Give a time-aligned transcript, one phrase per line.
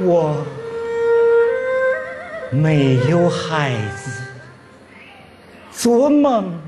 [0.00, 0.44] 我
[2.50, 4.10] 没有孩子，
[5.70, 6.60] 做梦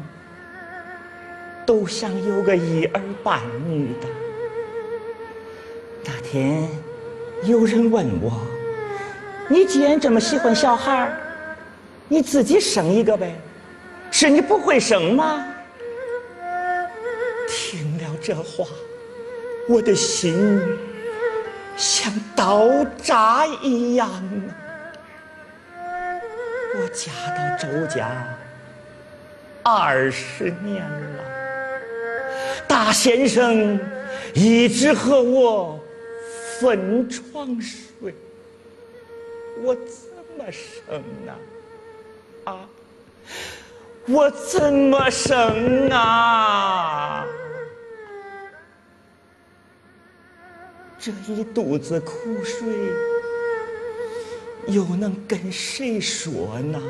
[1.67, 4.07] 都想有个一儿半女的。
[6.05, 6.69] 那天
[7.43, 8.41] 有人问我
[9.51, 11.13] ：“你既然这么喜欢小孩，
[12.09, 13.35] 你自己生一个呗？
[14.13, 15.45] 是你不会生吗？”
[17.51, 18.65] 听了这话，
[19.69, 20.61] 我的心
[21.77, 24.21] 像刀扎一样啊！
[26.77, 28.09] 我嫁到周家
[29.63, 31.25] 二十年了，
[32.69, 33.81] 大先生
[34.35, 35.81] 一直和我
[36.61, 38.15] 分床睡，
[39.65, 39.83] 我怎
[40.37, 41.33] 么生啊？
[42.53, 42.69] 啊！
[44.07, 47.27] 我怎么生啊？
[50.99, 52.67] 这一肚子苦水，
[54.69, 56.81] 又能跟谁说呢？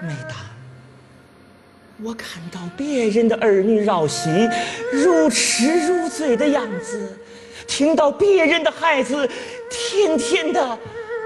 [0.00, 0.36] 每当
[2.02, 4.28] 我看到别人的儿女绕膝
[4.92, 7.16] 如痴如醉的样子，
[7.66, 9.28] 听到别人的孩子
[9.70, 10.78] 甜甜的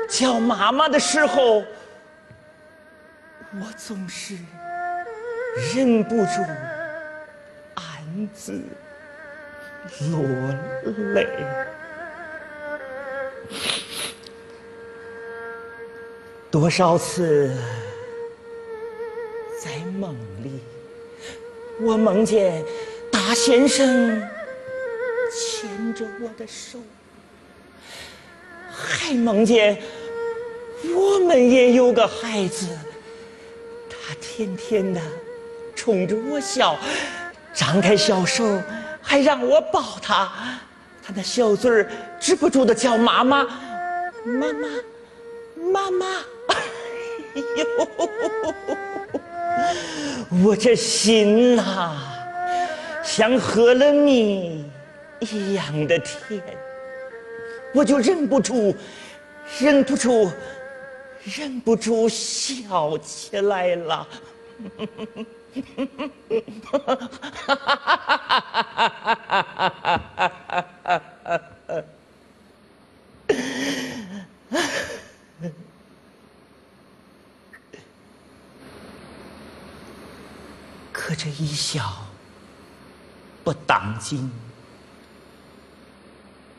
[0.09, 1.65] 叫妈妈的时候，
[3.55, 4.37] 我总是
[5.75, 6.43] 忍不住
[8.35, 8.61] 子
[10.13, 10.23] 落
[11.15, 11.27] 泪。
[16.51, 17.55] 多少次
[19.63, 20.61] 在梦里，
[21.81, 22.65] 我梦见
[23.13, 24.19] 大先生
[25.31, 26.79] 牵着我的手，
[28.71, 29.79] 还梦见
[30.95, 32.67] 我们也有个孩子，
[33.91, 35.01] 他天天的
[35.77, 36.79] 冲着我笑，
[37.59, 38.63] 张开小手
[39.03, 40.31] 还让我抱他，
[41.05, 43.43] 他那小嘴儿止不住的叫妈妈，
[44.25, 44.69] 妈妈，
[45.73, 46.07] 妈妈。
[46.47, 46.55] 哎
[47.57, 47.67] 呦，
[50.45, 51.97] 我这心呐、
[53.03, 54.65] 像喝了蜜
[55.19, 56.41] 一样的甜，
[57.75, 58.73] 我就忍不住，
[59.59, 60.31] 忍不住，
[61.25, 64.07] 忍不住笑起来了。
[80.93, 82.05] 可这一笑
[83.43, 84.31] 不当紧，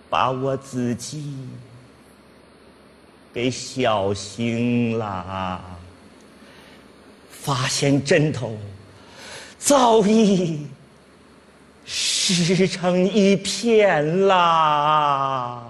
[0.09, 1.35] 把我自己
[3.31, 5.61] 给笑醒了。
[7.29, 8.57] 发现枕头
[9.59, 10.65] 早已
[11.85, 15.61] 湿成一片啦。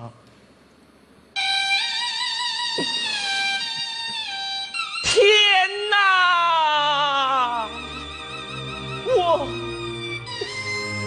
[5.04, 5.22] 天
[5.90, 7.68] 哪！
[9.08, 9.48] 我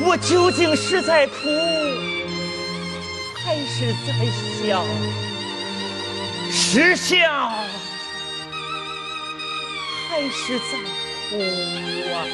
[0.05, 1.37] 我究竟是在哭，
[3.45, 4.13] 还是在
[4.67, 4.85] 笑？
[6.51, 7.49] 是笑，
[10.09, 10.79] 还是在
[11.33, 11.39] 哭
[12.13, 12.27] 啊？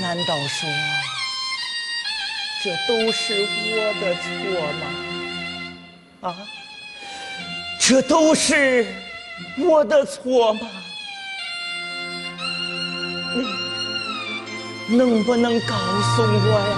[0.00, 0.66] 难道说
[2.64, 4.28] 这都是我的错
[4.80, 4.82] 吗？
[6.22, 6.24] 啊？
[7.78, 8.86] 这都是
[9.58, 10.60] 我的错吗？
[14.88, 15.76] 你能不能告
[16.16, 16.76] 诉我呀？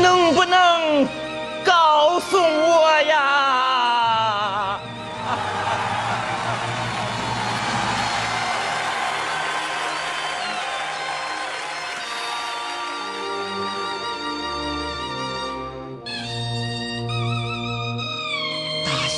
[0.00, 1.06] 能不能
[1.62, 3.69] 告诉我呀？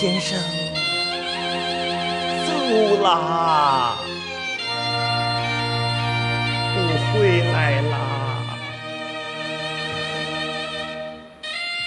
[0.02, 0.36] 先生。
[2.48, 2.52] 走
[3.04, 3.94] 啦，
[6.74, 6.76] 不
[7.12, 7.94] 回来了，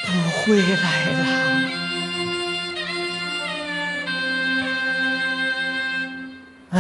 [0.06, 1.19] 不回来了。
[6.71, 6.79] 哎，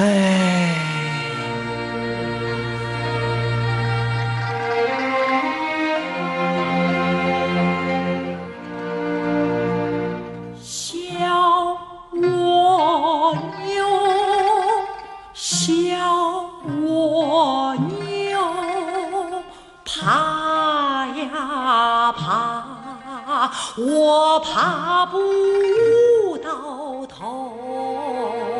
[23.77, 28.54] 我爬不到头。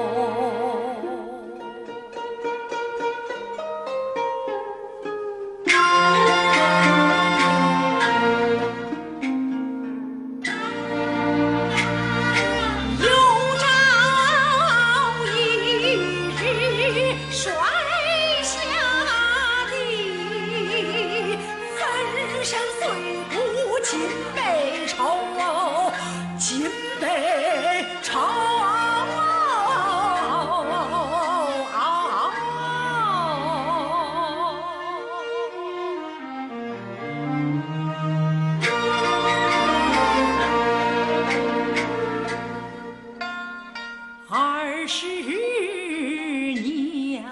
[45.23, 47.23] 十年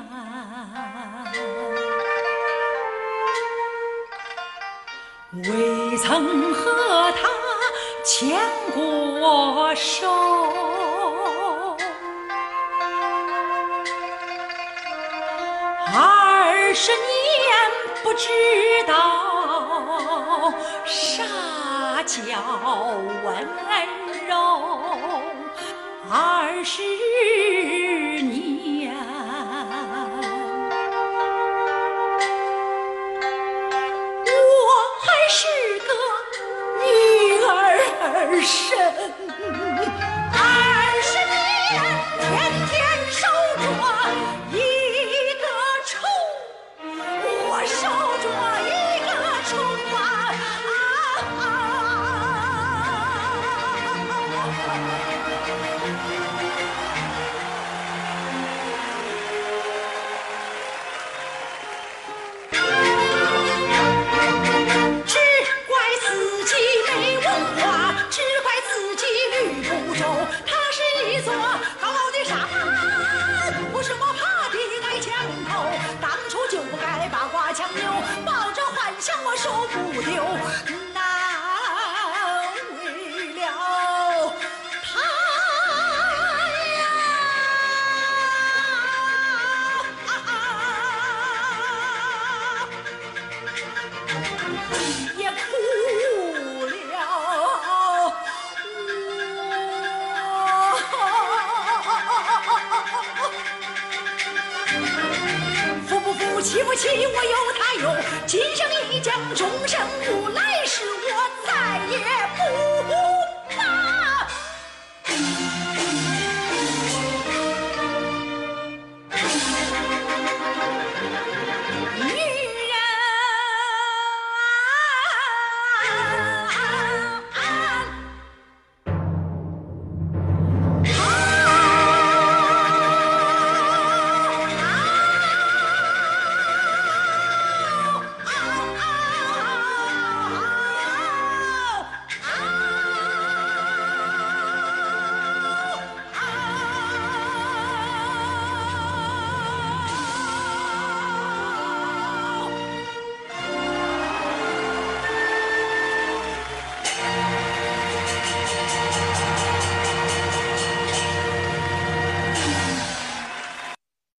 [5.34, 7.28] 未曾和他
[8.06, 8.40] 牵
[8.74, 10.08] 过手，
[15.96, 17.02] 二十年
[18.04, 18.30] 不知
[18.88, 20.54] 道
[20.86, 21.24] 啥
[22.04, 22.22] 叫
[23.24, 23.48] 温
[24.28, 25.23] 柔。
[26.10, 26.82] 二十
[106.54, 106.88] 起不起？
[106.88, 107.96] 我有他有，
[108.28, 111.52] 今生一将，终生无来世，我再
[111.88, 111.98] 也
[112.38, 112.73] 不。